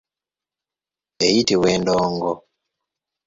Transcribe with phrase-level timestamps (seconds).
[1.25, 2.31] Eyitibwa endongo.